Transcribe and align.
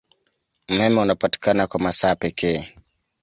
Umeme 0.69 0.99
unapatikana 1.01 1.67
kwa 1.67 1.79
masaa 1.79 2.15
pekee. 2.15 2.67